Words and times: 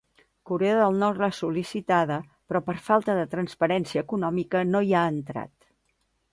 Corea 0.51 0.77
del 0.77 0.95
Nord 1.03 1.21
l'ha 1.23 1.29
sol·licitada, 1.39 2.17
però 2.51 2.63
per 2.71 2.75
falta 2.87 3.19
de 3.21 3.29
transparència 3.37 4.05
econòmica 4.07 4.67
no 4.73 4.85
hi 4.85 4.93
ha 5.03 5.07
entrat. 5.15 5.55